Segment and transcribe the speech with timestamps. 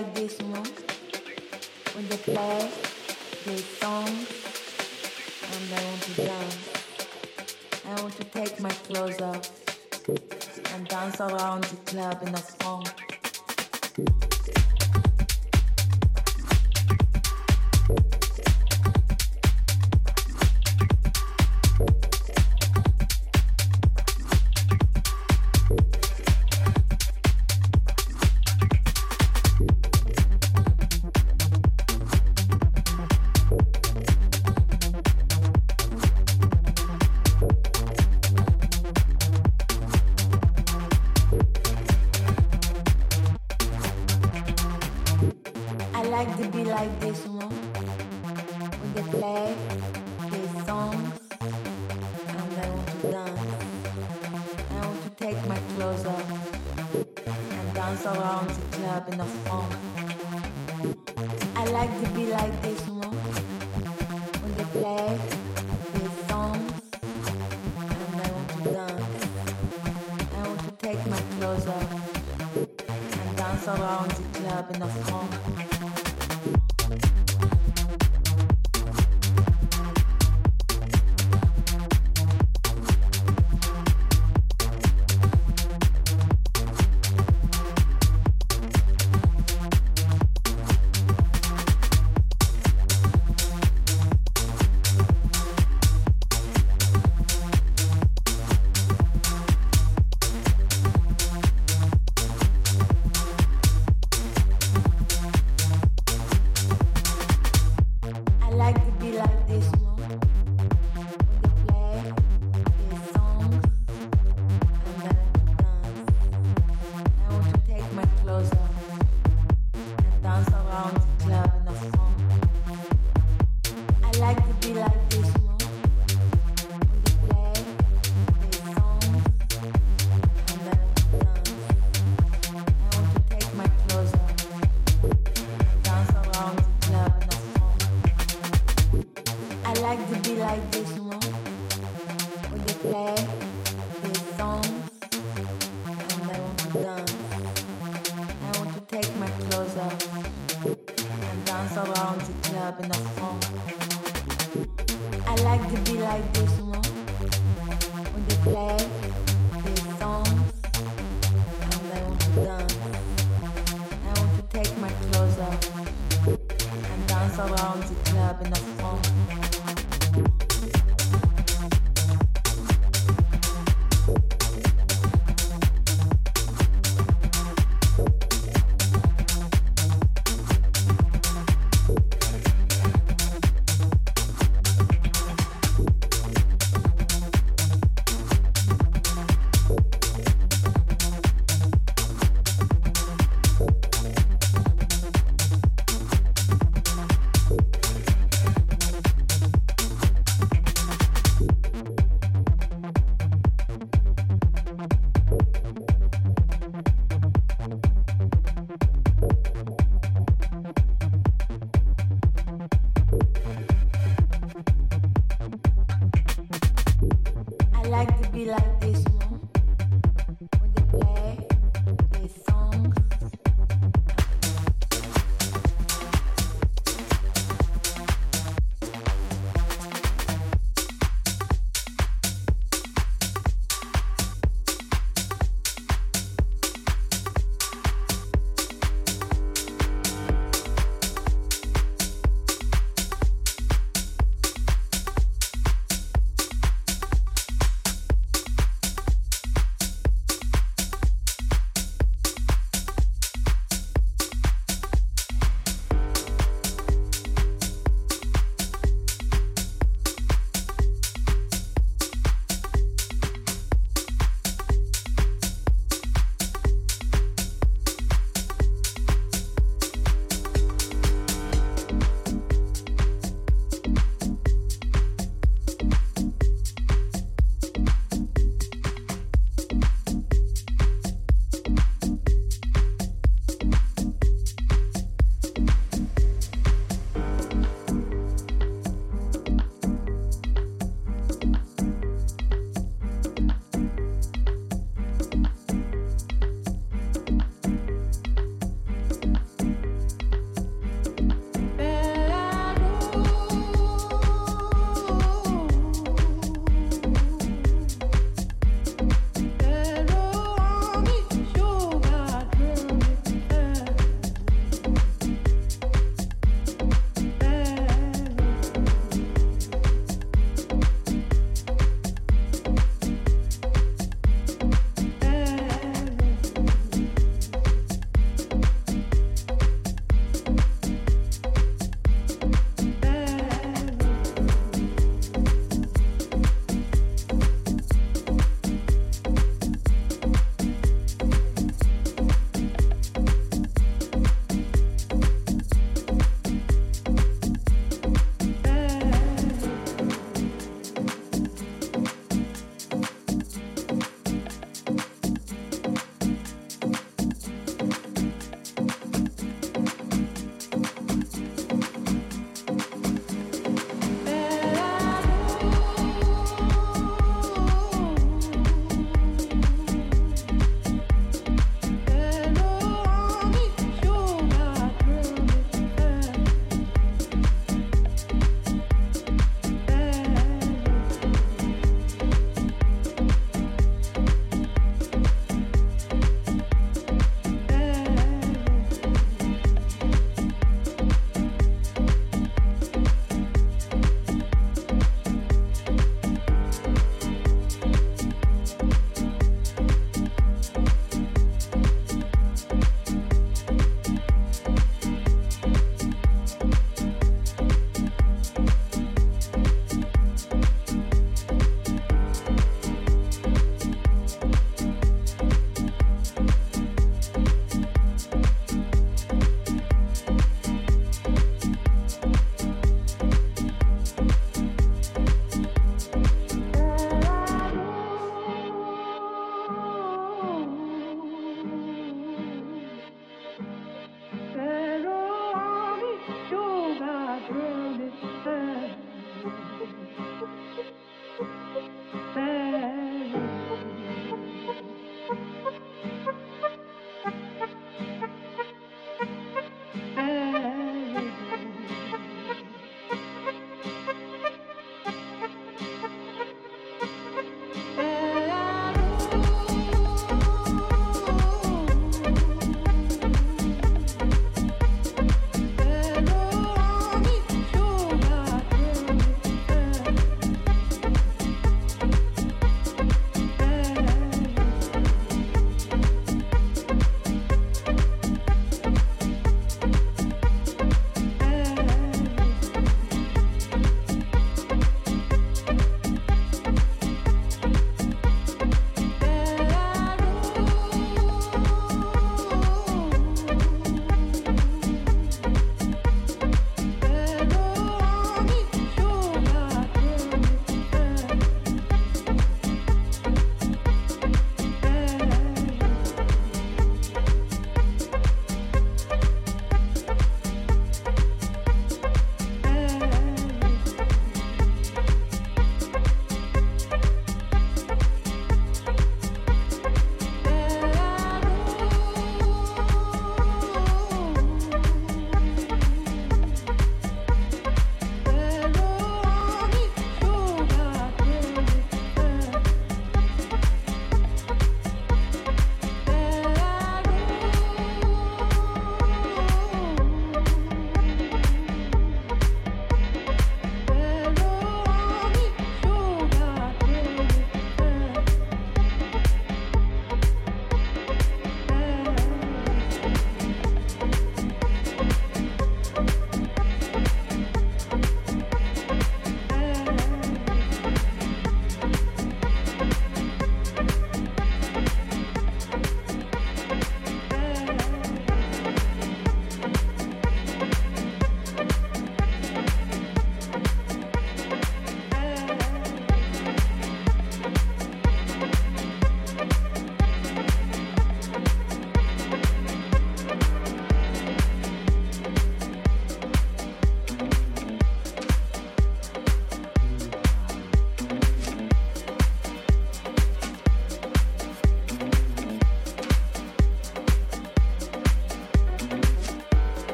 [0.00, 0.39] like this,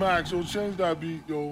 [0.00, 1.49] Max, yo, change that beat, yo.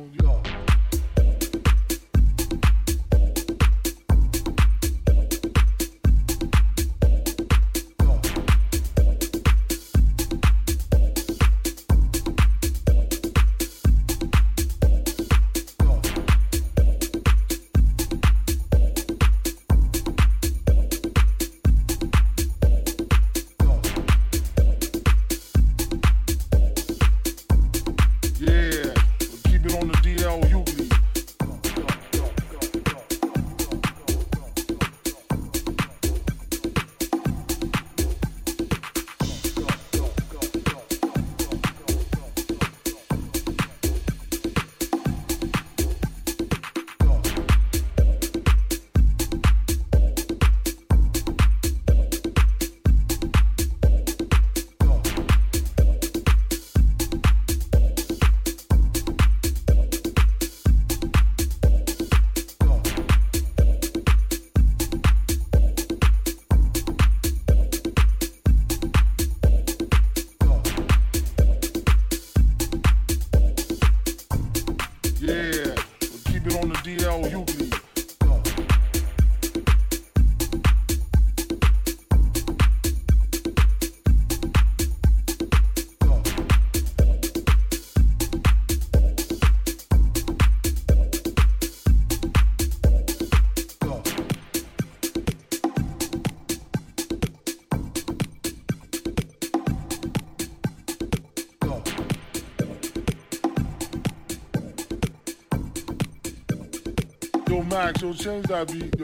[107.89, 108.98] Yo, change that beat,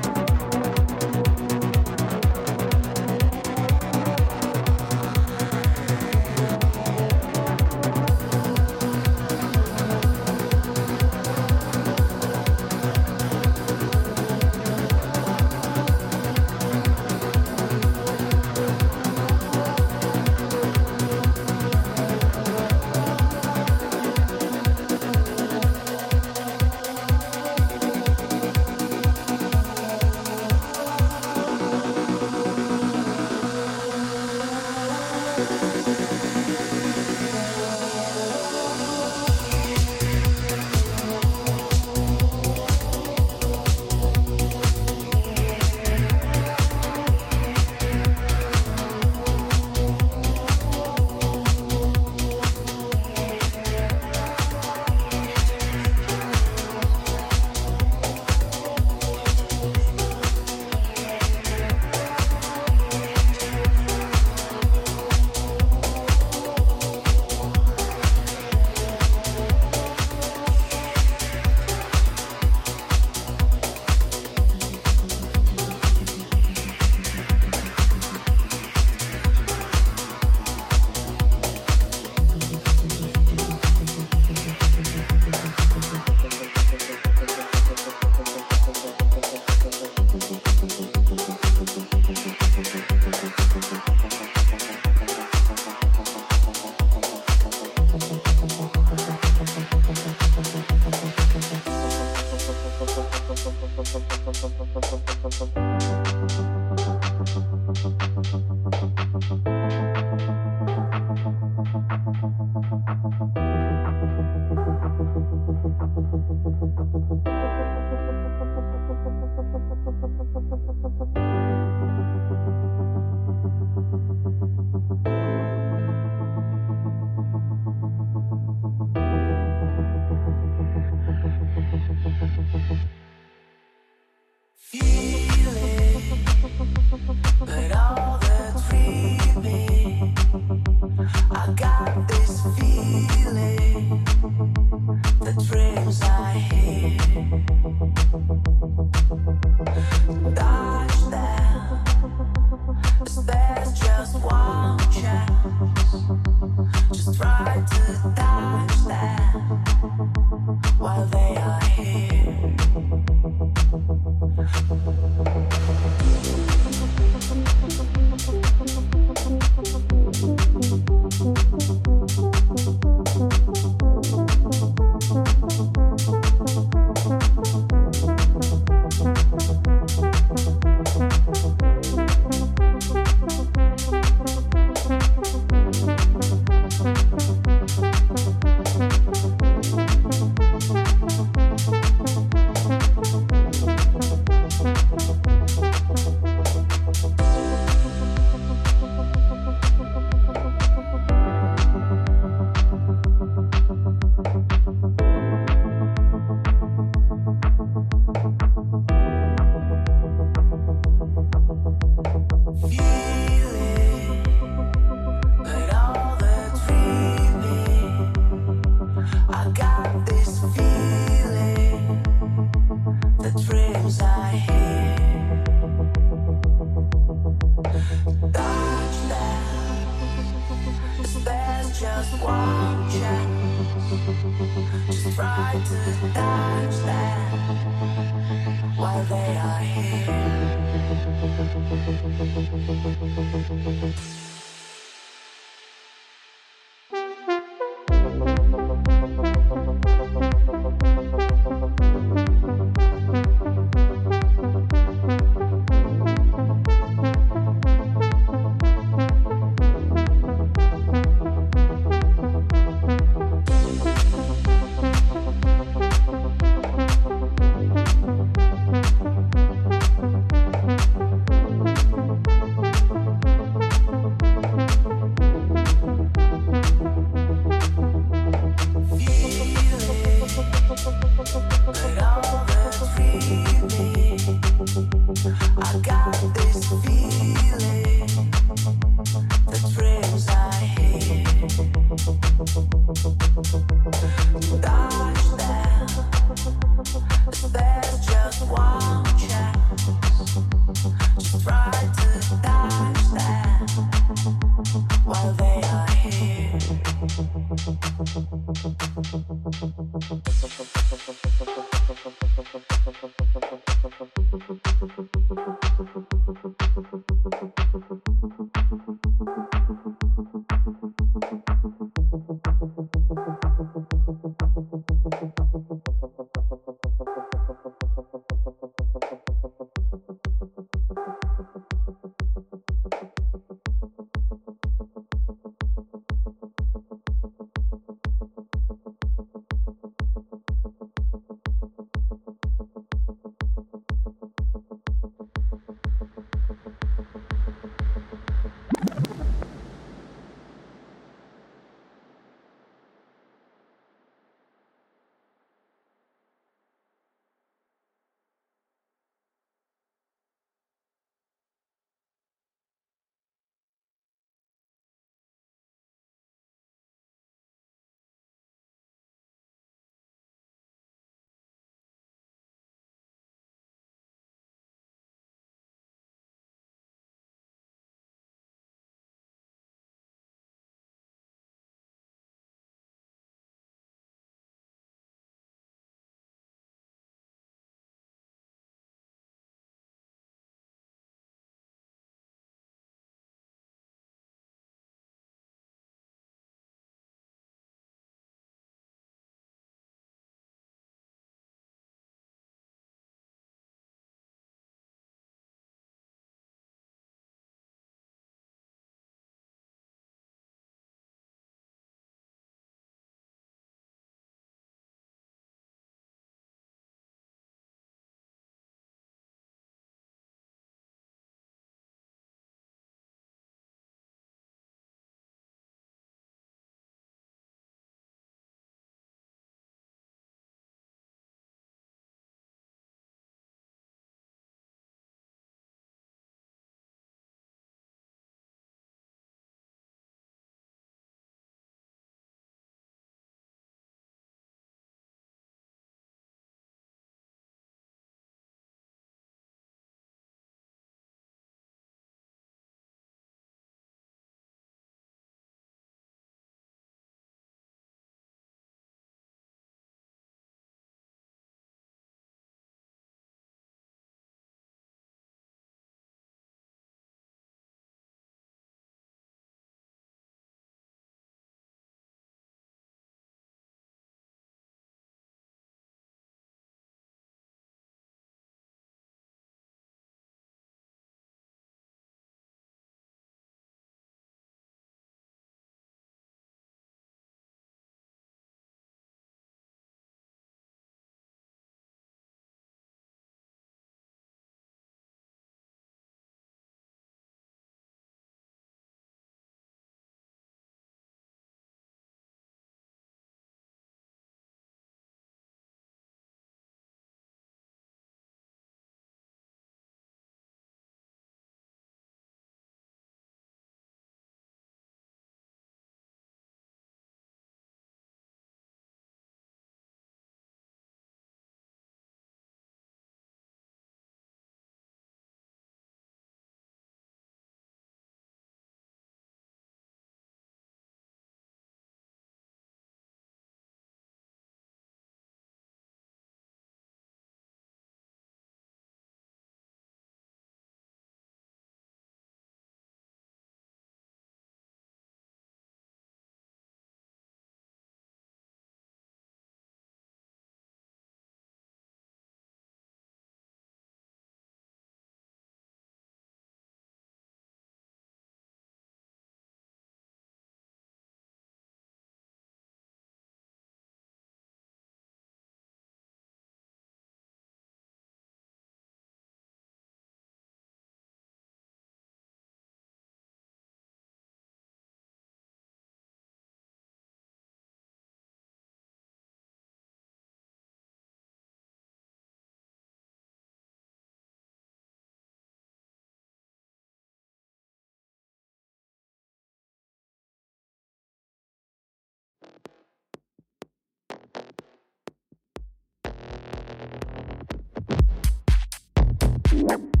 [599.69, 600.00] you.